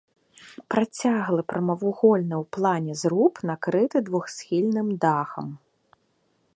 [0.73, 5.47] Працяглы прамавугольны ў плане зруб, накрыты двухсхільным дахам.